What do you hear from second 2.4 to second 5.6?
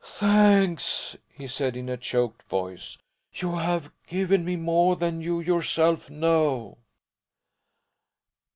voice. "You have given me more than you